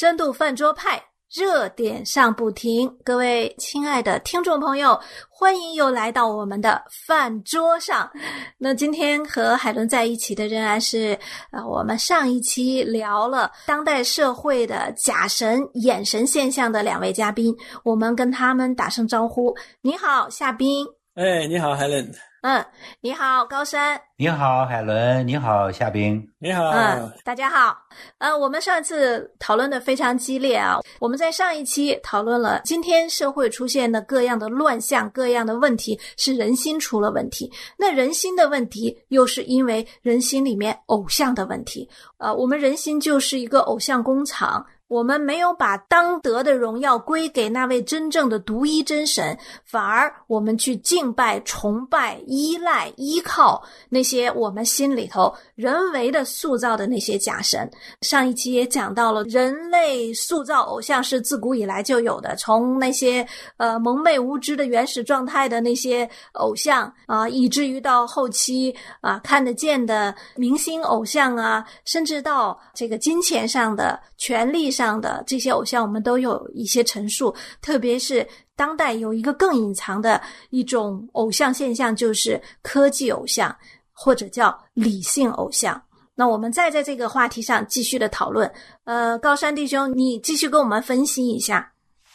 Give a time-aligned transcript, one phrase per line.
[0.00, 0.98] 深度饭桌派，
[1.30, 2.90] 热点上不停。
[3.04, 8.10] 各位亲爱的听众朋友，欢迎又来到我们的饭桌上。
[8.56, 11.18] 那今天和海伦在一起的仍然是
[11.52, 17.54] 呃，我们上一期聊了当代社会的假神眼神现象的两位嘉宾，
[17.84, 19.54] 我们跟他们打声招呼。
[19.82, 20.86] 你好，夏冰。
[21.14, 22.10] 哎，你好，海伦。
[22.42, 22.64] 嗯，
[23.02, 24.00] 你好，高山。
[24.16, 25.28] 你好，海伦。
[25.28, 26.26] 你好，夏冰。
[26.38, 26.70] 你好。
[26.70, 27.76] 嗯，大家好。
[28.16, 30.78] 呃，我们上一次讨论的非常激烈啊。
[31.00, 37.52] 我们在上一期讨论了今天社会出现的各样的乱象、各样的问题，是人心出了问题。
[37.76, 41.86] 那人心的问题，又是因为人心里面偶像的问题。
[42.16, 44.64] 呃，我们人心就是一个偶像工厂。
[44.90, 57.70] 我们没有把当得的荣耀归给那位真正的独一真神，反而我们去敬拜、崇拜、依赖、依靠那些我们心里头人为的塑造的那些假神。
[58.00, 63.24] 上一期也讲到了，人类塑造偶像是自古以来就有的，从那些
[63.58, 74.68] 呃蒙昧无知的原始状态的那些偶像啊，以至于到后期啊看得见的明星偶像啊，甚至到这个金钱上的权力。
[74.79, 83.54] 上的这些偶像，我们都有一些陈述，特别是当代有一个更隐藏的一种偶像现象，就是科技偶像
[83.92, 85.82] 或者叫理性偶像。
[86.14, 88.50] 那我们再在这个话题上继续的讨论。
[88.84, 91.72] 呃，高山弟兄，你继续跟我们分析一下。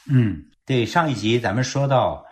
[0.09, 2.23] 嗯，对，上一集咱们说到，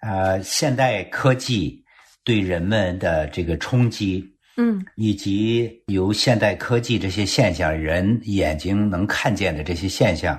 [0.00, 1.82] 呃，现代科技
[2.22, 4.31] 对人们的这个冲击。
[4.56, 10.38] 嗯，以及由现代科技这些现象，人眼睛能看见的这些现象，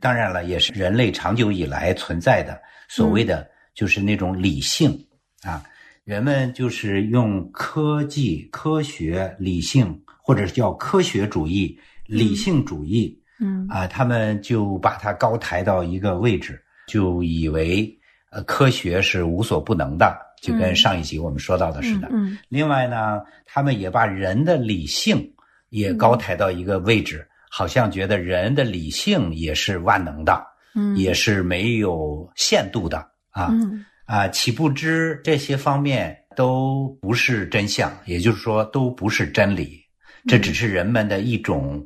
[0.00, 4.98] 当然了，也是人类长久以来存在的所谓的就是那种理性
[5.42, 5.62] 啊，
[6.04, 13.66] 人们就是用科技、科学、理性，或者是叫科学主义、理性主义，嗯。
[13.68, 17.94] 啊，他们就把它高抬到一个位置，就以为
[18.30, 20.16] 呃科学是无所不能的。
[20.40, 22.08] 就跟上一集我们说到的似的。
[22.10, 25.32] 嗯，另外呢，他们也把人的理性
[25.68, 30.42] 也高抬到一个位置，好像觉得人的理性也是万能的，
[30.74, 32.98] 嗯，也是没有限度的
[33.30, 33.48] 啊。
[33.50, 39.78] 嗯啊，岂不知这些方面都不是真相，也就是说都不是真理，
[40.26, 41.80] 这只是人们的一种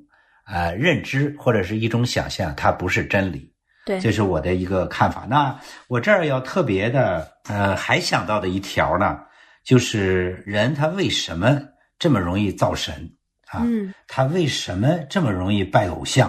[0.45, 3.53] 啊认知或者是一种想象，它不是真理。
[3.85, 5.27] 对，这是我的一个看法。
[5.29, 5.59] 那
[5.89, 9.21] 我这儿要特别的，呃，还想到的一条呢，
[9.63, 11.61] 就是人他为什么
[11.99, 13.13] 这么容易造神
[13.49, 13.61] 啊？
[13.63, 16.29] 嗯，他为什么这么容易拜偶像？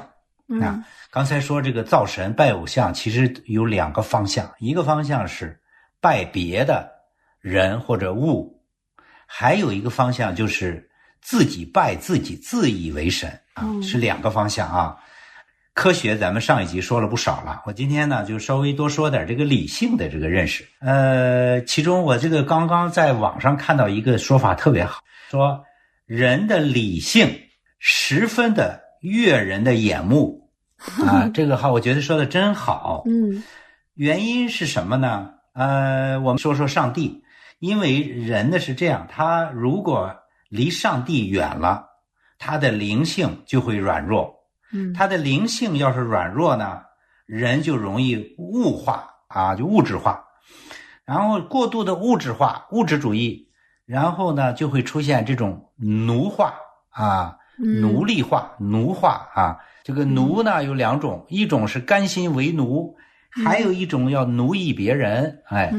[0.61, 5.59] 啊，刚才说这个造神拜偶像，其实有两个方向，一个方向是
[5.99, 6.91] 拜别的
[7.39, 8.61] 人或者物，
[9.25, 10.87] 还有一个方向就是
[11.19, 14.97] 自己拜自己，自以为神啊，是两个方向啊。
[15.75, 17.61] 科学，咱们上一集说了不少了。
[17.65, 20.65] 我今天呢，就稍微多说点这个理性的这个认识。
[20.79, 25.61] 呃，其中我这个刚刚在网上看到一个说法特别好，说
[26.05, 27.29] 人的理性
[27.77, 30.49] 十分的悦人的眼目
[31.05, 33.03] 啊， 这个话我觉得说的真好。
[33.05, 33.43] 嗯，
[33.95, 35.29] 原因是什么呢？
[35.53, 37.21] 呃，我们说说上帝，
[37.59, 40.15] 因为人呢是这样，他如果
[40.47, 41.85] 离上帝远了，
[42.39, 44.33] 他的灵性就会软弱。
[44.75, 46.81] 嗯，他的灵性要是软弱呢，
[47.25, 50.25] 人就容易物化啊，就物质化，
[51.05, 53.47] 然后过度的物质化、物质主义，
[53.85, 56.55] 然后呢就会出现这种奴化
[56.89, 59.57] 啊、奴隶化、奴化啊。
[59.85, 62.97] 这个奴呢有两种，一种是甘心为奴，
[63.45, 65.41] 还有一种要奴役别人。
[65.45, 65.71] 哎，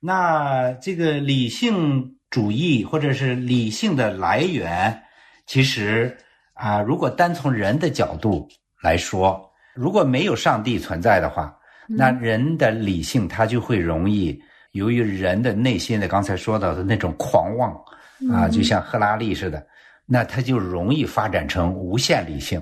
[0.00, 5.04] 那这个理性主义或者是理性的来源，
[5.46, 6.18] 其实。
[6.58, 8.48] 啊，如果单从人的角度
[8.82, 14.38] 来说，如果没有上帝存在的话，那人的理性它就会容易
[14.72, 17.72] 由于人的内心的刚才说到的那种狂妄
[18.32, 19.64] 啊，就像赫拉利似的，
[20.04, 22.60] 那他就容易发展成无限理性。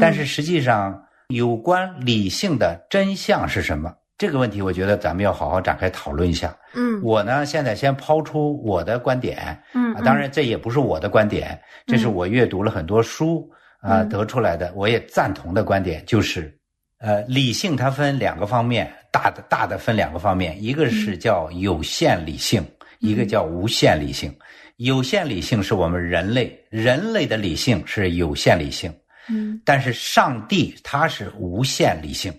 [0.00, 3.92] 但是实际上，有关理性的真相是什么？
[4.24, 6.56] 这个问题，我觉得咱们要好好展开讨论一下。
[6.74, 9.62] 嗯，我呢，现在先抛出我的观点。
[9.74, 13.46] 嗯，当然这也不是我的观点，这是我阅读了很多书
[13.80, 16.58] 啊得出来的，我也赞同的观点，就是，
[17.00, 22.66] 呃，理性它分两个方面，大的大的分两个方面，一个是叫有限理性，
[23.00, 24.34] 一个叫无限理性。
[24.78, 28.90] 有限理性是我们人类，人类的理性是有限理性。
[29.28, 32.32] 嗯，但是上帝他是无限理性。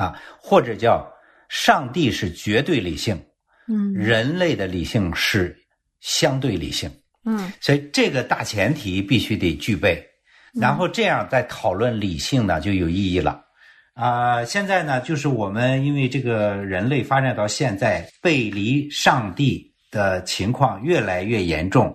[0.00, 1.06] 啊，或者叫
[1.48, 3.20] 上帝是绝对理性，
[3.68, 5.56] 嗯，人类的理性是
[6.00, 6.90] 相对理性，
[7.24, 10.02] 嗯，所以这个大前提必须得具备。
[10.54, 13.44] 然后这样再讨论理性呢就有意义了。
[13.94, 21.94] 啊，现在呢，就是我们因为这个人类发展到现在，背离上帝的情况越来越严重，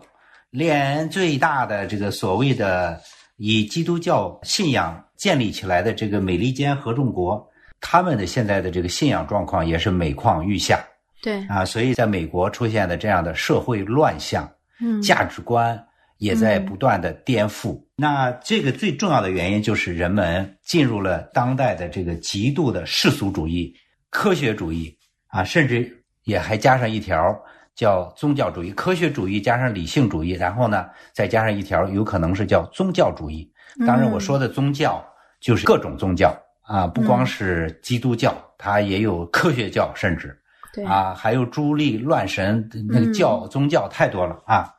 [0.51, 3.01] 连最大的这个所谓的
[3.37, 7.45] 以基督教信仰建立起来的这个美利坚合众国，
[7.79, 10.83] 他们的现在的这个信仰状况也是每况愈下。
[11.21, 14.47] 对啊，所以在美国出现的这样的社会乱象，
[14.79, 15.81] 嗯，价值观
[16.17, 17.81] 也在不断的颠覆。
[17.95, 23.73] 那这个最重要的原因就是人们进入了当代的这个极度的世俗主义、
[24.09, 24.95] 科学主义
[25.27, 25.91] 啊，甚至
[26.25, 27.35] 也还加上一条
[27.75, 28.71] 叫宗教主义。
[28.71, 33.51] 科学主义加上理性主义，然后呢再加上一条有可能是叫宗教主义。
[33.87, 35.03] 当然，我说的宗教
[35.41, 36.33] 就是各种宗教
[36.65, 40.37] 啊，不光是基督教，它也有科学教，甚至。
[40.73, 44.69] 对啊，还有朱立乱神那个教、宗教太多了啊，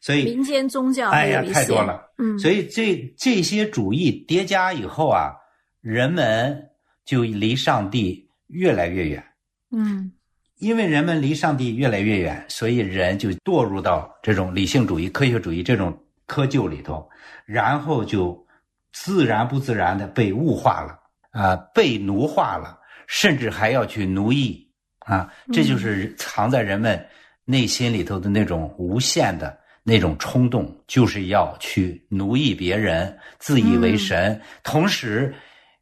[0.00, 5.32] 所以民间宗教哎呀太多了，嗯，所以这这些主义叠加以后啊，
[5.80, 6.60] 人们
[7.04, 9.24] 就离上帝越来越远。
[9.70, 10.10] 嗯
[10.56, 15.96] 因为人们离上帝越来越远，所以人就堕入到这种理性主义、科学主义这种
[16.26, 17.08] 窠臼里头，
[17.46, 18.44] 然后就
[18.92, 20.98] 自然不自然的被物化了
[21.38, 22.76] 啊、被奴化了，
[23.06, 24.68] 甚至还要去奴役
[24.98, 27.06] 啊，这就是藏在人们
[27.44, 34.40] 内心里头的那种无限的那种冲动，就是要去奴役别人，自以为神。
[34.64, 35.32] 同时，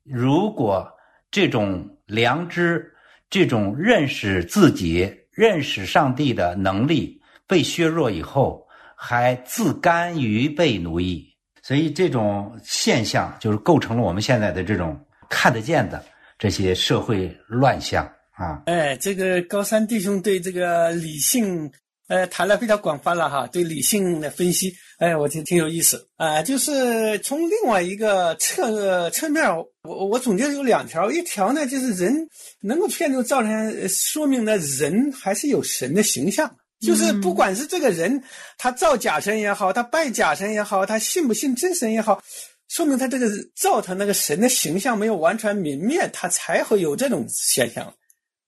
[0.04, 0.86] 如果
[1.30, 2.92] 这种良知、
[3.30, 8.62] 这种认识自己、认识上帝的能力被削弱以后，
[8.94, 11.26] 还自甘于被奴役，
[11.62, 16.04] 所以这种现象就是构成了我们现在的这种看得见的
[16.38, 18.62] 这些社会乱象啊。
[18.66, 21.70] 哎，这个高山弟兄对这个理性，
[22.08, 29.42] 呃，谈了非常广泛了哈，对理性的分析，哎，我觉得挺有意思啊、就是从另外一个侧侧面，
[29.82, 32.14] 我我总结有两条，一条呢就是人
[32.60, 36.54] 能够出现这种造成，说明呢人还是有神的形象。
[36.78, 38.22] 就是不管是这个人，
[38.58, 42.22] 他造假神也好，他拜假神也好，他信不信真神也好，
[42.68, 47.92] 说明他这个造他那个神的形象没有完全泯灭，他才会有这种现象。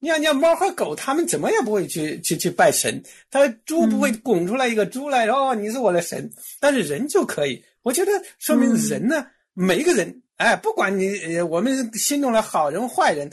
[0.01, 6.31] 你看，你看猫和狗，它们怎么也不会去去去拜神，它猪不会拱出来一个猪来，哦，你是我的神，
[6.61, 7.61] 但是人就可以。
[7.83, 13.29] 我觉得说明人呢，每一个人，哎，不管你呃我们心中的好人坏人，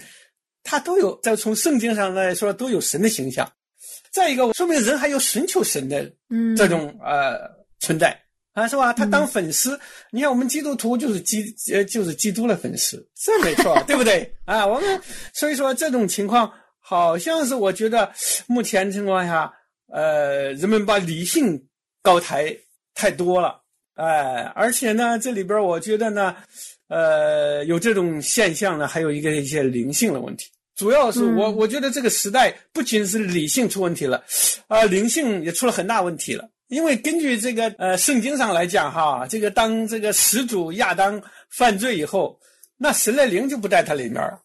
[0.64, 3.48] 他都有在从圣经上来说都有神的形象。
[4.10, 7.38] 再一个，说明人还有寻求神的嗯这种呃
[7.80, 8.20] 存在
[8.56, 8.94] 啊，是吧？
[8.94, 9.78] 他当粉丝，
[10.12, 11.44] 你看我们基督徒就是基
[11.74, 14.34] 呃就是基督的粉丝，这没错， 对不对？
[14.46, 15.02] 啊，我们
[15.34, 16.50] 所以说这种情况
[16.80, 18.10] 好像是我觉得
[18.48, 19.52] 目前情况下，
[19.92, 21.62] 呃，人们把理性
[22.02, 22.56] 高抬
[22.94, 23.60] 太多了，
[23.96, 26.34] 哎、而且呢，这里边我觉得呢，
[26.88, 30.48] 呃，有这种现象呢，还有一个一些灵性的问题。
[30.78, 34.24] 主要是我，我觉得这个时代不仅是理性出问题了，
[34.68, 36.50] 啊、灵性也出了很大问题了。
[36.68, 42.40] 因为根据这个呃圣经上来讲哈，这个当这个始祖亚当犯罪以后，
[42.78, 44.42] 那神的灵就不在他里面了。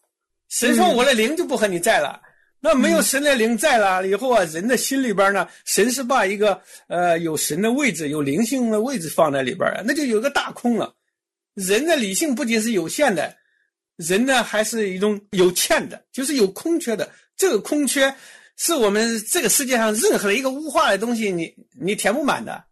[0.49, 2.21] 神说我的灵就不和你在了。
[2.63, 10.93] 那没有神的灵在了以后啊，人的心里边呢，神是把一个呃有神的位置、有灵性的位置放在里边啊，那就有个大空了。
[11.55, 13.35] 人的理性不仅是有限的，
[13.95, 17.09] 人呢还是一种有欠的，就是有空缺的。
[17.35, 18.13] 这个空缺
[18.63, 21.51] 是我们这个世界上任何一个物化的东西你，
[21.81, 22.63] 你填不满的。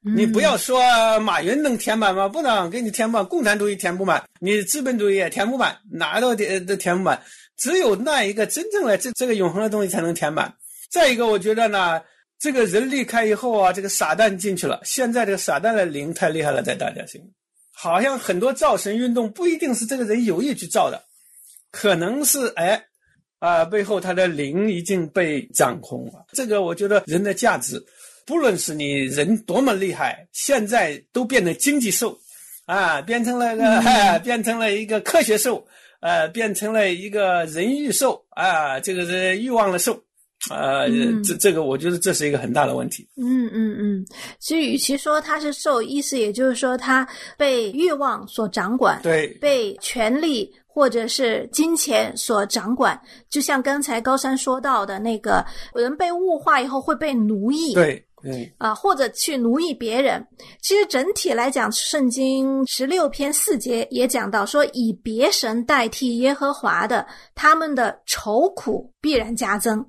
[0.00, 2.28] 你不要说马云能填满吗？
[2.28, 7.20] 不能给你填满，共产主义填不满，你资本主义也填不满，哪都填都填不满。
[7.56, 10.54] 只有那一个真正的这这个永恒的东西才能填满。
[10.88, 12.00] 再一个，我觉得呢，
[12.38, 14.80] 这个人离开以后啊，这个傻蛋进去了。
[14.84, 17.32] 现在这个傻蛋的灵太厉害了，在大家心里，
[17.72, 21.02] 好像很多造神运动不一定是这个人有意去造的，
[21.72, 22.84] 可能是哎
[23.42, 26.24] 啊、背后他的灵已经被掌控了。
[26.32, 27.84] 这个我觉得人的价值。
[28.24, 32.16] 不论是你人多么厉害，现在都变成经济兽，
[32.66, 35.66] 啊，变成了个、啊 变成了一个科学兽，
[35.98, 40.00] 呃，变成了一个人欲兽啊，这个是欲望的兽，
[40.50, 43.08] 呃，嗯这这个我觉得这是一个很大的问题。
[43.16, 44.04] 嗯嗯嗯，
[44.40, 47.06] 其实与其说他是受，意思也就是说他
[47.36, 53.00] 被欲望所掌管，对，被权力或者是金钱所掌管。
[53.30, 55.44] 就像刚才高山说到的那个，
[55.74, 60.26] 人被物化以后会被奴役，对，对，啊，或者去奴役别人。
[60.60, 69.86] 其实整体来讲，圣经十六篇四节也讲到说，以别神代替耶和华的，他们的愁苦必然加增。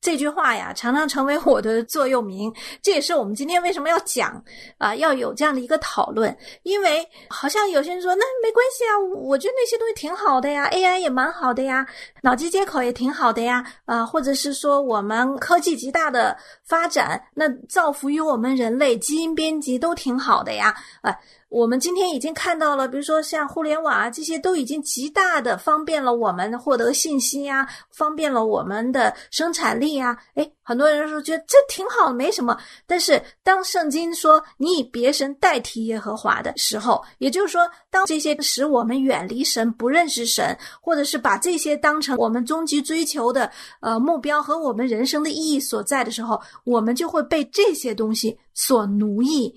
[0.00, 2.52] 这句话呀，常常成为我的座右铭。
[2.80, 4.42] 这也是我们今天为什么要讲
[4.78, 6.34] 啊，要有这样的一个讨论。
[6.62, 11.86] 因为好像有些人说，那没关系啊，我觉得那些东西挺好的呀，AI 也蛮好的呀，
[12.22, 21.14] 脑机接口也挺好的呀，啊，或者是说我们科技极大的发展，那造福于我们人类，基因编辑都挺好的呀，啊。
[21.50, 30.16] 我们今天已经看到了，比如说像互联网啊，这些都已经极大的方便了我们获得信息呀，方便了我们的生产力呀。
[30.34, 32.56] 哎，很多人说觉得这挺好，没什么。
[32.86, 49.52] 但是当圣经说你以别神代替耶和华的时候，也就是说，当这些使我们远离神、不认识神，或者是把这些当成我们终极追求的呃目标和我们人生的意义所在的时候，我们就会被这些东西所奴役，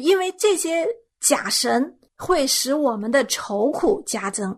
[0.00, 0.88] 因为这些。
[1.20, 4.56] 假神会使我们的愁苦加增，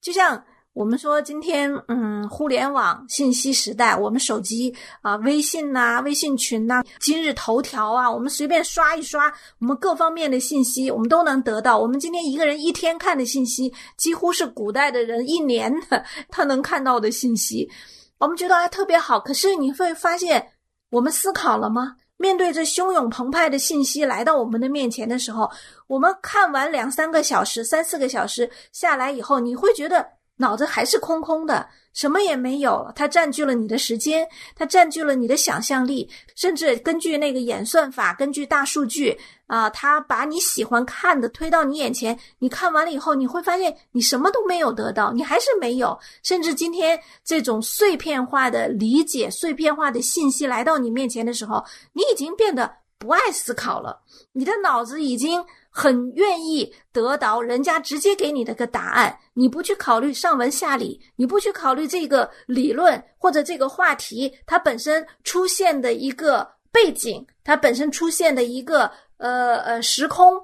[0.00, 0.42] 就像
[0.72, 11.78] 我们说今天，嗯，互联网信息时代，我们手机啊，微信呐，微信群呐，今日头条啊，我们随便刷一刷，我们各方面的信息，我们都能得到。
[11.78, 17.70] 我们今天一个人一天看的信息，几乎是古代的人一年的他能看到的信息。
[18.18, 20.46] 我们觉得还特别好，可是你会发现，
[20.90, 21.96] 我们思考了吗？
[22.22, 25.50] 面对着汹涌澎湃的信息来到我们的面前的时候，
[25.88, 32.90] 我们看完两三个小时、三四个小时下来以后，你会觉得脑子还是空空的，什么也没有。
[32.94, 39.18] 它占据了你的时间，它占据了你的想象力，甚至根据那个演算法，根据大数据。
[39.48, 45.98] 啊，它把你喜欢看的推到你眼前，你看完了以后，你会发现你什么都没有得到，你还是没有。
[46.22, 54.00] 甚至今天这种碎片化的理解、碎片化的信息来到你面前的时候，你已经变得不爱思考了。
[54.32, 68.88] 你的脑子已经很愿意得到人家直接给你的个答案，你不去考虑上文下理，你不去考虑这个理论或者这个话题它本身出现的一个背景，它本身出现的一个。
[69.22, 70.34] 呃呃，时空，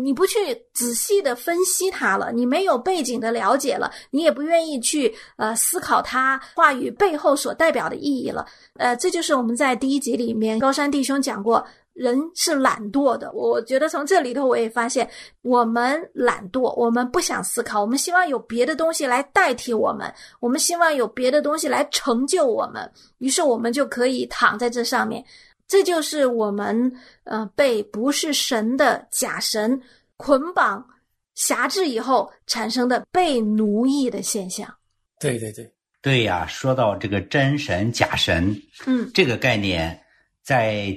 [0.00, 8.46] 你不去仔细的分析它了，你没有背景的了解了，你也不愿意去呃思考它话语背后所代表的意义了。
[8.76, 11.66] 呃，这就是我们在第一集里面高山弟兄讲过，
[11.98, 13.30] 人是懒惰的。
[13.32, 15.08] 我觉得从这里头我也发现，
[15.42, 25.24] 我们懒惰，我们不想思考，我们希望有别的东西来代替我们，我们希望有别的东西来成就我们，于是我们就可以躺在这上面。
[25.66, 26.90] 这就是我们
[27.24, 29.78] 呃被不是神的假神
[30.16, 30.82] 捆绑、
[31.34, 34.66] 辖制以后产生的被奴役的现象。
[35.20, 36.46] 对对对对呀！
[36.46, 40.00] 说到这个真神假神，嗯，这个概念
[40.42, 40.96] 在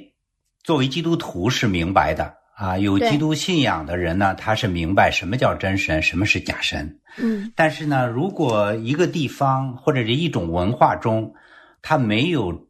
[0.63, 2.77] 作为基督徒是明白的啊。
[2.77, 6.99] 有基督信仰的人呢，他是明白什么叫真神，什么是假神。
[7.17, 11.33] 嗯，但是呢，如果一个地方或者是一种文化中，
[11.81, 12.67] 他没有。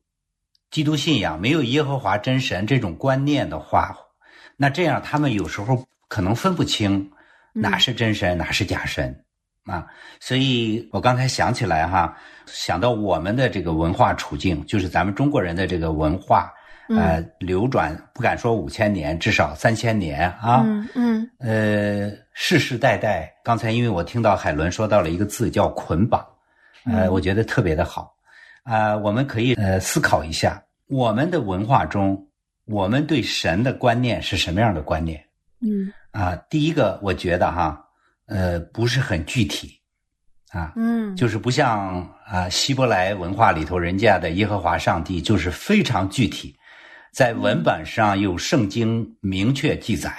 [0.71, 3.93] 基督信仰没有耶和华真神这种观念的话，
[4.55, 7.11] 那这样他们有时候可能分不清
[7.51, 9.13] 哪是真神，哪是假神
[9.65, 9.85] 啊。
[10.21, 16.53] 所以我刚才想起来哈，想到我们的这个文化处境，就是咱们中国人的这个文化，
[16.97, 20.63] 呃，流转不敢说五千年，至少三千年啊。
[20.65, 21.29] 嗯嗯。
[21.39, 26.25] 呃，世世代代，刚才因为我听到海伦说到了一个字叫捆绑，
[26.85, 28.13] 呃，我觉得特别的好。
[28.63, 32.27] 啊，我们可以呃思考一下，我们的文化中，
[32.65, 35.19] 我们对神的观念是什么样的观念？
[35.61, 37.83] 嗯，啊，第一个，我觉得哈，
[38.27, 39.79] 呃，不是很具体，
[40.51, 46.55] 啊，嗯，就是不像啊希伯来文化里头人家的耶和华上帝就是非常具体，
[47.11, 50.11] 在文本上有圣经明确记载。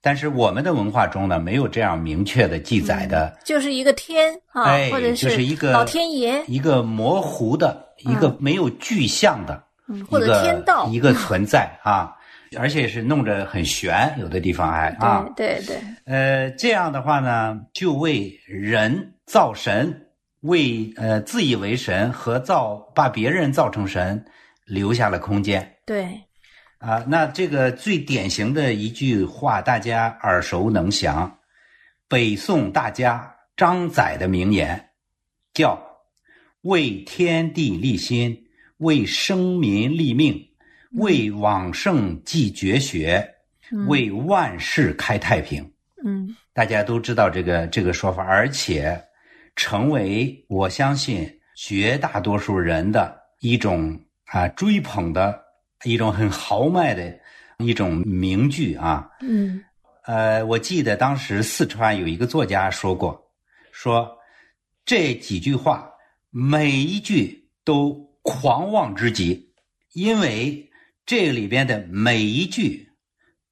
[0.00, 9.64] 但是我们的文化中呢，没有这样明确的记载的，就是一个天啊，或者是一个老天爷，一个模糊的，一个没有具象的，
[10.10, 12.14] 或者天道一个存在啊，
[12.58, 20.08] 而且是弄着很玄，有的地方还啊，对对，呃，这样的话呢，就为人造神，
[20.42, 24.22] 为呃自以为神和造把别人造成神
[24.66, 26.24] 留下了空间，对。
[26.78, 31.38] 啊，那这个最典型的一句话，大家耳熟能详，
[32.08, 34.90] 北宋大家张载的名言，
[35.54, 35.82] 叫
[36.60, 38.38] “为天地立心，
[38.78, 40.46] 为生民立命，
[40.92, 43.26] 为往圣继绝学，
[43.86, 45.72] 为万世开太平。”
[46.04, 49.02] 嗯，大家都知道这个这个说法，而且
[49.56, 55.43] 成为我相信绝大多数人的一种啊追捧的。
[55.84, 57.18] 一种很豪迈的
[57.58, 59.62] 一种名句啊，嗯，
[60.04, 63.30] 呃，我记得当时四川有一个作家说过，
[63.72, 64.10] 说
[64.84, 65.88] 这几句话
[66.30, 69.52] 每一句都狂妄之极，
[69.92, 70.70] 因为
[71.06, 72.88] 这里边的每一句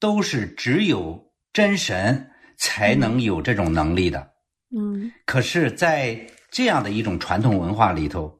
[0.00, 4.32] 都是只有真神才能有这种能力的。
[4.74, 5.12] 嗯。
[5.26, 6.18] 可是，在
[6.50, 8.36] 这样的一种传统文化里头，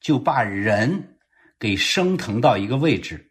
[0.00, 1.16] 就把人
[1.58, 3.30] 给升腾到一个位置，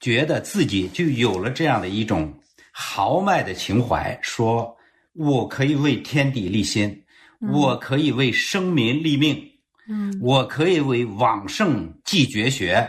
[0.00, 2.32] 觉得自己就有了这样的一种
[2.72, 4.76] 豪迈的情怀，说
[5.14, 7.04] 我可以为天地立心，
[7.52, 9.42] 我可以为生民立命，
[9.88, 12.88] 嗯我可以为往圣继绝学，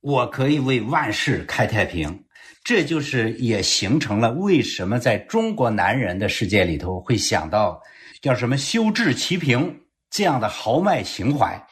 [0.00, 2.24] 我可以为万世开太平。
[2.62, 7.80] 这就是也形成了为什么在中国男人的世界里头会想到
[8.22, 11.62] 叫什么修治齐平这样的豪迈情怀。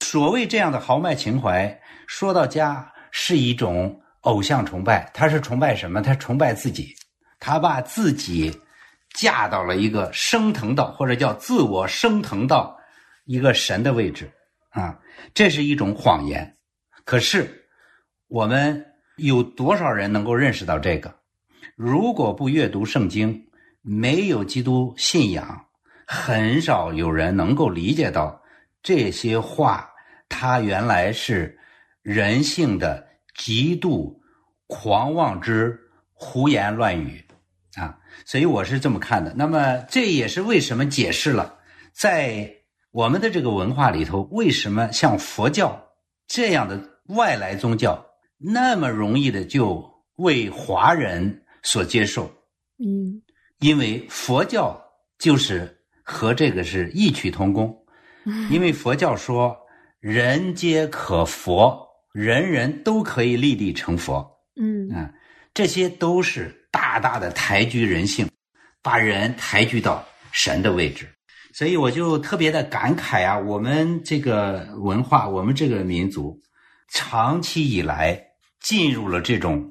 [0.00, 6.02] 所谓这样的豪迈情怀，说到家是一种偶像崇拜，他是崇拜什么？
[6.02, 6.94] 他崇拜自己，
[7.38, 8.52] 他把自己
[9.14, 12.76] 架到了一个升腾到或者叫自我升腾到
[13.24, 14.30] 一个神的位置
[14.70, 14.98] 啊，
[15.34, 16.56] 这是一种谎言。
[17.04, 17.66] 可是
[18.28, 18.84] 我们
[19.16, 21.14] 有多少人能够认识到这个？
[21.74, 23.44] 如果不阅读圣经，
[23.80, 25.66] 没有基督信仰，
[26.06, 28.40] 很少有人能够理解到
[28.82, 29.90] 这些话，
[30.28, 31.58] 它原来是
[32.02, 34.22] 人性的极度
[34.66, 35.78] 狂妄之
[36.12, 37.24] 胡言乱语
[37.74, 37.98] 啊！
[38.24, 39.34] 所以我是这么看的。
[39.34, 41.58] 那么这也是为什么解释了
[41.92, 42.54] 在
[42.90, 45.82] 我们的这个文化里头，为什么像佛教
[46.26, 48.06] 这样的外来宗教
[48.38, 52.30] 那么容易的就为华人所接受？
[52.78, 53.22] 嗯
[53.58, 54.82] 因为佛教
[55.18, 57.84] 就是和这个是异曲同工，
[58.50, 59.56] 因为佛教说
[60.00, 65.10] 人皆可佛，人人都可以立地成佛，嗯啊，
[65.54, 68.28] 这些都是大大的抬举人性，
[68.82, 71.08] 把人抬举到神的位置。
[71.54, 76.38] 所以我就特别的感慨啊，我们这个文化，我们这个民族，
[76.88, 78.18] 长期以来
[78.60, 79.70] 进入了这种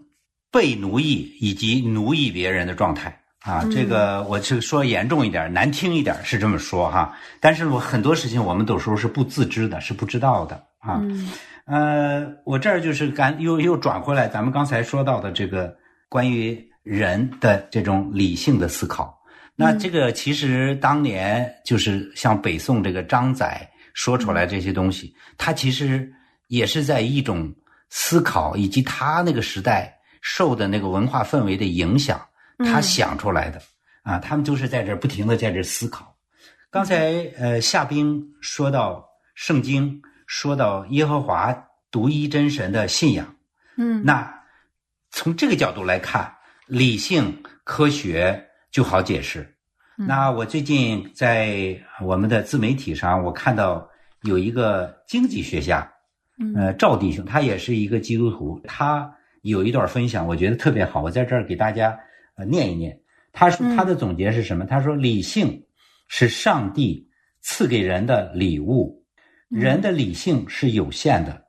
[0.52, 3.64] 被奴役以及奴役别人的状态啊。
[3.72, 11.00] 这个我是说严重一点、难听一点是这么说哈，但是我很多事情我们有时候是不自知的，是不知道的啊。
[11.02, 11.30] 嗯
[11.72, 15.74] 呃，我这儿就是刚又又转回来，咱们刚才说到的这个
[16.10, 19.18] 关于人的这种理性的思考。
[19.56, 26.12] 那这个其实当年就是像北宋这个张载说出来这些东西，他其实
[26.50, 27.50] 也是在一种
[27.90, 32.20] 思考以及他那个时代受的那个文化氛围的影响，
[32.66, 33.62] 他想出来的
[34.04, 36.14] 啊，他们就是在这儿不停的在这儿思考。
[36.70, 39.06] 刚才呃夏冰说到
[39.36, 41.54] 圣经，说到耶和华
[41.92, 43.36] 独一真神的信仰，
[43.76, 44.34] 嗯那
[45.10, 46.34] 从这个角度来看，
[46.68, 48.42] 理性科学
[48.72, 49.58] 就好解释。
[49.98, 53.86] 那我最近在我们的自媒体上，我看到
[54.22, 55.92] 有一个经济学家，
[56.56, 62.00] 呃，赵弟兄，他也是一个基督徒，他有一段分享，我觉得特别好，我在这儿给大家
[62.36, 62.98] 呃念一念。
[63.34, 64.66] 他说他的总结是什么？
[64.66, 65.66] 他说理性
[66.08, 67.10] 是上帝
[67.42, 69.01] 赐给人的礼物，
[69.52, 71.46] 人的理性是有限的，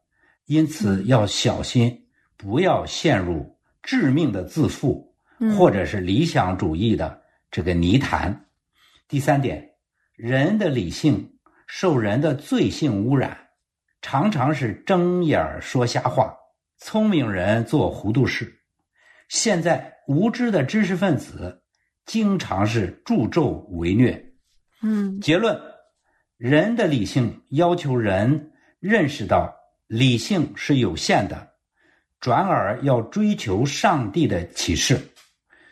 [0.47, 5.15] 因此要小心，不要陷入致命的自负
[5.57, 8.47] 或者是理想主义的这个泥潭。
[9.07, 9.71] 第三点，
[10.17, 11.33] 人的理性
[11.69, 13.37] 受人的罪性污染，
[14.01, 16.35] 常常是睁眼说瞎话，
[16.79, 18.53] 聪明人做糊涂事。
[19.29, 21.63] 现在无知的知识分子
[22.05, 24.33] 经常是助纣为虐。
[24.83, 25.57] 嗯结论：
[26.43, 28.51] 人的理性要求人
[28.81, 29.55] 认识到
[29.87, 31.51] 理性是有限的，
[32.19, 34.99] 转而要追求上帝的启示。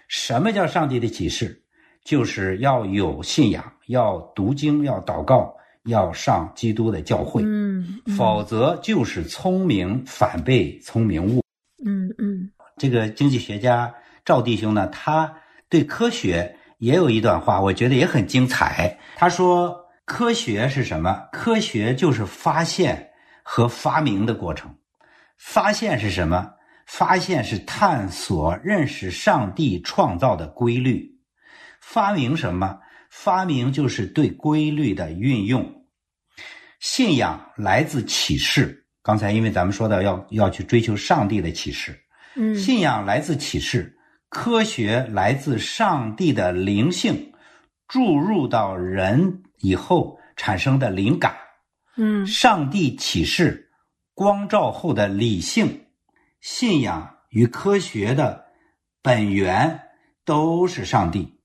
[0.07, 1.61] 什么叫上帝的启示？
[2.05, 5.53] 就是要有信仰，要读经，要祷告，
[5.87, 11.43] 要上基督的教会，嗯否则就是聪明反被聪明误。
[11.85, 13.93] 嗯嗯这个经济学家
[14.25, 15.35] 赵弟兄呢，他
[15.69, 18.97] 对科学也有一段话，我觉得也很精彩。
[19.17, 19.77] 他说
[20.11, 21.29] ：“科学是什么？
[21.31, 23.11] 科学就是发现
[23.44, 24.75] 和发明的过程。
[25.38, 26.51] 发现是什么？
[26.85, 31.09] 发现是探索、认识上帝创造的规律。
[31.81, 32.77] 发明什么？
[33.09, 35.64] 发明就是对规律的运用。
[36.81, 38.85] 信仰来自启示。
[39.05, 41.96] 刚才因为咱们说到要要去追求上帝的启示。”
[42.35, 43.96] 嗯信仰来自启示，
[44.29, 47.33] 科学来自上帝的灵性
[47.87, 51.35] 注入到人以后产生的灵感。
[51.96, 53.70] 嗯上帝启示
[54.14, 55.87] 光照后的理性，
[56.40, 58.44] 信仰与科学的
[59.03, 59.81] 本源
[60.25, 61.38] 都是上帝，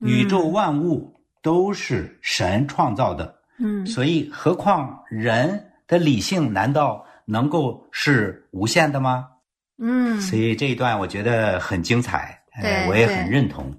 [0.00, 3.36] 宇宙万物都是神创造的。
[3.58, 9.28] 嗯所以，何况人的理性难道能够是无限的吗？
[9.78, 13.74] 嗯，所以这一段我觉得很精彩，对呃，我也很认同。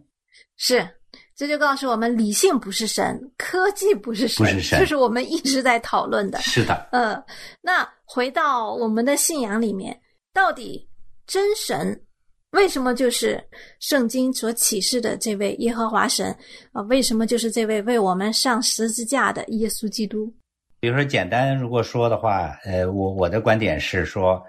[0.57, 0.85] 是，
[1.39, 6.37] 这就告诉我们，理性不是神，科技不是神，不是神这是我们一直在讨论的。
[6.39, 7.15] 是的，呃，
[7.61, 9.97] 那回到我们的信仰里面，
[10.33, 10.85] 到底
[11.25, 11.97] 真神
[12.51, 13.41] 为什么就是
[13.79, 16.35] 圣经所启示的这位耶和华神
[16.73, 20.29] 啊、为什么就是这位为我们上十字架的耶稣基督？
[20.81, 24.43] 比如说简单如果说的话，呃，我我的观点是说，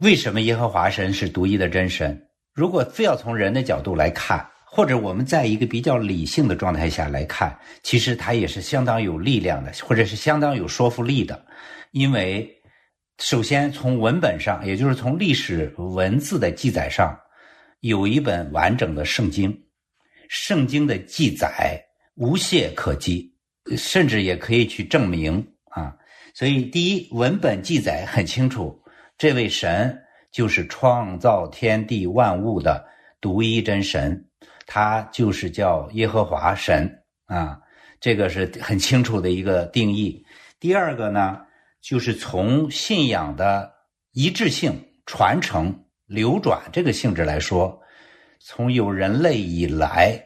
[0.00, 2.28] 为什么耶和华神是独一的真神？
[2.52, 4.46] 如果非要从人的角度来看，
[4.76, 11.46] 或者我们在一个比较理性的状态下来看，其实它也是相当有力量的，或者是相当有说服力的。
[11.92, 12.46] 因为
[13.16, 17.18] 首先从文本上，也就是从历史文字的记载上，
[17.80, 19.58] 有一本完整的圣经，
[20.28, 21.82] 圣经的记载
[22.16, 23.32] 无懈可击，
[23.78, 25.96] 甚至也可以去证明啊。
[26.34, 28.78] 所以，第一，文本记载很清楚，
[29.16, 29.98] 这位神
[30.30, 32.84] 就是创造天地万物的
[33.22, 34.22] 独一真神，
[34.66, 36.92] 他就是叫耶和华神
[37.26, 37.58] 啊，
[38.00, 40.22] 这个是很清楚的一个定义。
[40.58, 41.38] 第二个呢，
[41.80, 43.72] 就是从信仰的
[44.12, 44.72] 一致性、
[45.06, 47.80] 传承、流转这个性质来说，
[48.40, 50.20] 从有人类以来，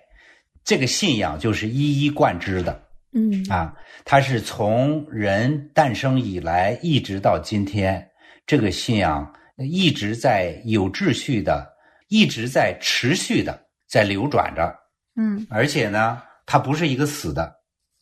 [0.65, 2.89] 这个信仰就是一一贯之的。
[3.13, 3.75] 嗯啊，
[4.05, 8.09] 它是从人诞生以来一直到今天，
[8.47, 11.69] 这个信仰一直在有秩序的，
[12.07, 14.73] 一直在持续的在流转着，
[15.17, 17.53] 嗯而且呢，它不是一个死的，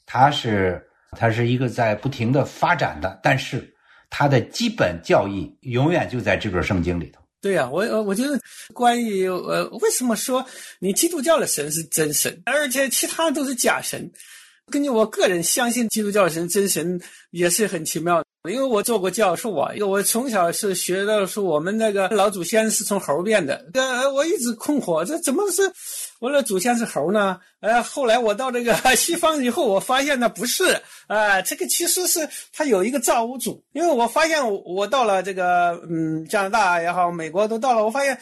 [0.04, 3.74] 它是它是一个在不停的发展的，但是
[4.10, 7.22] 它的基本教义永远就在这本圣经里头。
[7.40, 8.38] 对呀、我呃我觉得
[8.74, 10.44] 关于呃为什么说
[10.80, 14.10] 你基督教的神是真神，而且其他都是假神？
[14.70, 25.62] 根据我个人相信基督教神真神也是很奇妙的，因为我做过教授啊，因为我从小是学到说我们那个老祖先是从猴变的，呃，我一直困惑，这怎么是
[26.20, 27.38] 我的祖先是猴呢？
[27.60, 38.18] 呃，后来我到这个 西方以后，我发现呢不是，啊，这个其实是它有一个造物主，因为我发现我我到了这个嗯加拿大也好，美国都到了，我发现。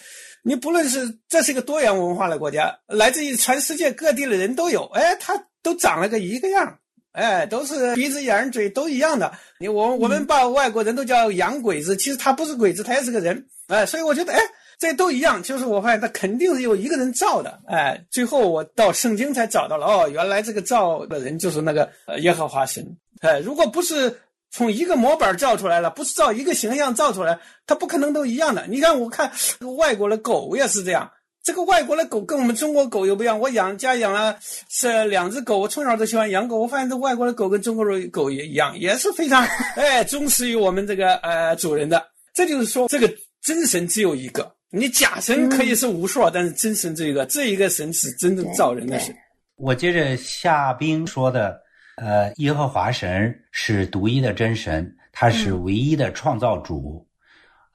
[0.48, 6.78] 你不论是这是一个多元文化的国家，来自于全世界各地的人都有，哎，他都长了个一个样，
[7.16, 9.32] 哎，都是鼻子眼嘴都一样的。
[9.58, 14.40] 你我我们把外国人都叫洋鬼子，其实他不是鬼子，他也是个人，哎，所以我觉得，哎，
[14.78, 22.86] 这都一样，就是我发现他肯定是有一个人造的，哎，最后我到圣经才找到了，哦，原来这个造的人就是那个呃耶和华神，
[23.20, 24.20] 哎，如果不是。
[24.52, 28.64] 从一个模板造出来了，不是造一个形象造出来，他不可能都一样的。
[28.68, 29.30] 你看，我看
[29.76, 31.10] 外国的狗也是这样。
[31.46, 33.38] 这个外国的狗跟我们中国狗又不一样。
[33.38, 34.36] 我养家养了
[34.68, 36.58] 是两只狗，我从小都喜欢养狗。
[36.58, 39.44] 我发现这外国的狗跟中国的狗也一样， 也是非常
[39.78, 42.04] 哎忠实于我们这个呃主人的。
[42.34, 43.08] 这就是说，这个
[43.40, 49.14] 真神只有一个，你假神可以是无数，但是真神只有一个，这一个神是真正造人的神。
[49.54, 51.56] 我接着夏冰说的，
[51.96, 57.06] 呃，耶和华神是独一的真神，他是唯一的创造主。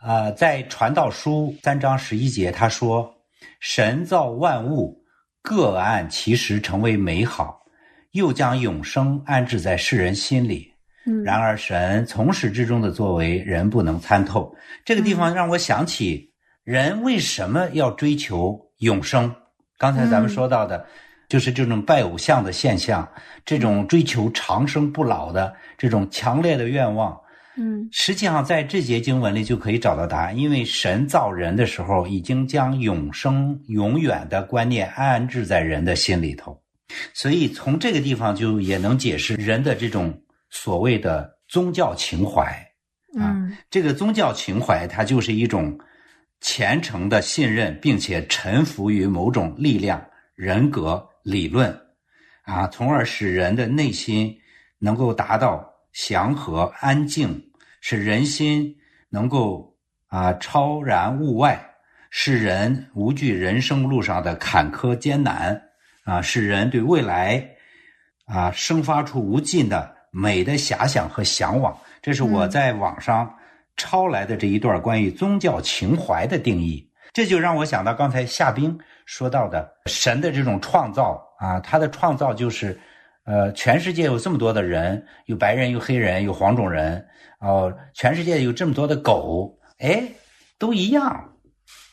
[0.06, 3.10] 呃，在传道书三章十一节，他说
[3.62, 5.02] ：“神造万物，
[5.42, 7.62] 各按其时成为美好，
[8.12, 10.74] 又将永生安置在世人心里。
[11.06, 19.34] 嗯，然而，神从始至终的作为，人不能参透。”这个地方让我想起，人为什么要追求永生？
[19.78, 20.86] 刚才咱们说到的。
[21.30, 23.10] 就是这种拜偶像的现象，
[23.46, 27.18] 这种追求长生不老的这种强烈的愿望，
[27.62, 30.36] 嗯，实际上在这节经文里就可以找到答案。
[30.36, 36.60] 因为神造人的时候，已经将永生、永远的观念安置在人的心里头，
[37.14, 40.12] 所以从这个地方就也能解释人的这种
[40.50, 42.42] 所谓的宗教情怀
[43.20, 43.30] 啊。
[43.38, 45.78] 嗯这个宗教情怀，它就是一种
[46.40, 50.04] 虔诚的信任，并且臣服于某种力量、
[50.36, 51.08] 人格。
[51.24, 51.72] 理论，
[52.46, 54.36] 啊，从而使人的内心
[54.80, 57.51] 能够达到祥和安静，
[57.82, 58.74] 使人心
[59.10, 59.76] 能够
[60.08, 61.60] 啊超然物外，
[62.10, 65.62] 使人无惧人生路上的坎坷艰难，
[66.06, 67.46] 啊，使人对未来
[68.26, 71.78] 啊生发出无尽的美的遐想和向往。
[72.02, 73.32] 这是我在网上
[73.76, 76.90] 抄来的这一段关于宗教情怀的定义。
[77.14, 82.80] 这就让我想到刚才夏冰说到的神的这种创造啊，他的创造就是，
[83.24, 87.06] 呃，全世界有这么多的人，有白人，有黑人，有黄种人，
[87.40, 90.04] 哦，全世界有这么多的狗，哎，
[90.58, 91.30] 都一样，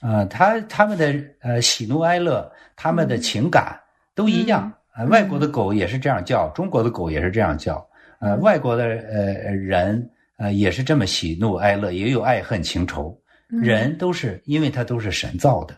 [0.00, 3.78] 呃，他他们的呃喜怒哀乐，他们的情感
[4.14, 4.72] 都一样。
[4.96, 7.86] 呃，外国的狗也是这样叫，中国的狗也是这样叫，
[8.20, 13.16] 呃，外国的呃人呃，也是这么喜怒哀乐，也有爱恨情仇。
[13.48, 15.74] 人都是因为他都是神造的，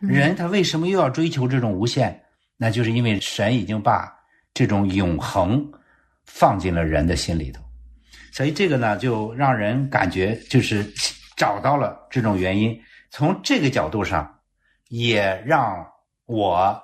[0.00, 2.20] 人他为什么又要追求这种无限？
[2.56, 4.12] 那就是因为神已经把
[4.54, 5.70] 这种永恒
[6.24, 7.60] 放进了人的心里头，
[8.32, 10.90] 所以这个呢，就让人感觉就是
[11.36, 12.80] 找到了这种原因。
[13.10, 14.40] 从这个角度上，
[14.88, 15.86] 也让
[16.24, 16.80] 我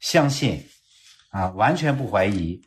[0.00, 0.62] 相信
[1.30, 2.60] 啊，完全不怀疑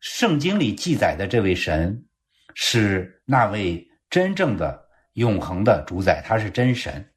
[0.00, 2.06] 圣经里记载的这位神
[2.54, 4.82] 是那位真正的。
[5.14, 7.08] 永恒的主宰，他是真神。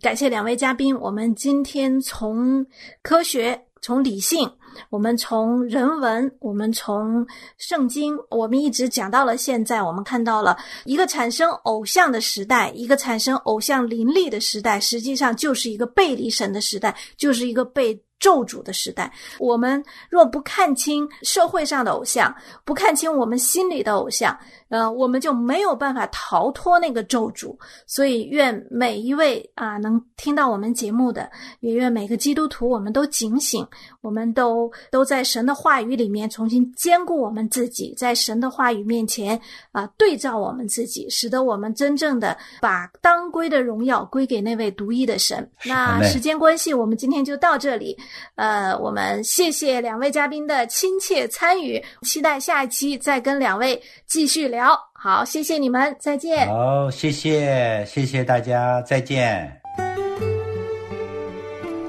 [0.00, 2.64] 感谢两位嘉宾，我们今天从
[3.02, 4.48] 科学、从理性，
[4.88, 7.26] 我们从人文，我们从
[7.58, 9.82] 圣经，我们一直讲到了现在。
[9.82, 19.10] 我们看到了一个产生偶像的时代，一个产生偶像林立的时代，实际上就是一个背离神的时代，就是一个被咒诅的时代。
[19.38, 24.38] 我们若不看清社会上的偶像，不看清我们心里的偶像。
[24.68, 27.56] 呃，我们就没有办法逃脱那个咒诅，
[27.88, 31.28] 所以愿每一位啊能听到我们节目的，
[31.58, 33.66] 也愿每个基督徒我们都警醒，
[34.00, 39.40] 我们都都在神的话语里面重新兼顾我们自己，在神的话语面前
[39.72, 45.48] 啊对照我们自己，使得我们真正的把当归的荣耀归给那位独一的神。
[45.64, 47.96] 那时间关系，我们今天就到这里。
[48.36, 54.78] 呃，我们谢谢两位嘉宾的亲切参与，期待下一期再跟两位继续聊。
[54.92, 56.46] 好，谢谢你们，再见。
[56.48, 59.60] 好，谢谢，谢谢大家，再见。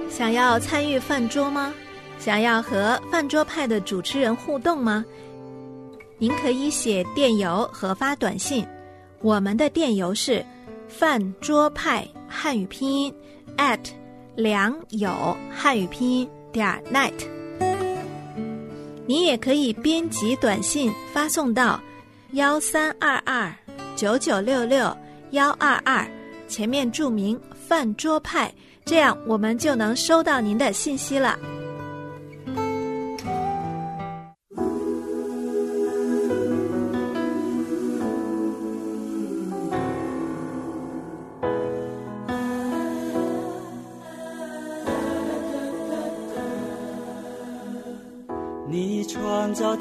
[0.10, 1.74] 想要参与饭桌吗？
[2.24, 5.04] 想要和饭桌派的主持人互动吗？
[6.20, 8.64] 您可以写电邮和发短信，
[9.22, 10.46] 我们的电邮是
[10.88, 13.12] 饭桌派汉语拼音
[13.58, 13.80] at
[14.36, 17.12] 良友汉语拼音点 net。
[19.08, 21.82] 你也可以编辑短信发送到。
[22.34, 23.52] 幺三二二
[23.96, 24.96] 九九六六
[25.32, 26.08] 幺二二，
[26.48, 28.54] 前面注明“饭桌派”，
[28.86, 31.38] 这样我们就能收到您的信息了。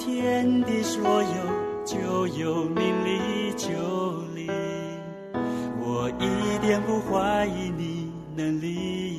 [0.00, 1.60] 天地所有。
[1.82, 3.68] 就有命里就
[4.34, 4.46] 灵，
[5.80, 9.18] 我一点不怀疑你能力。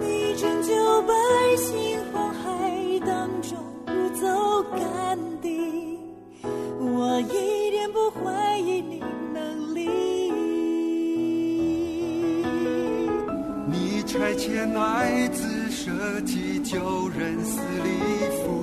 [0.00, 1.12] 你拯救百
[1.56, 4.26] 姓红海当中不走
[4.70, 5.98] 干地，
[6.80, 9.02] 我一点不怀疑你
[9.34, 9.88] 能力。
[13.66, 15.90] 你差遣爱子舍
[16.22, 17.88] 己旧人思离
[18.42, 18.57] 复。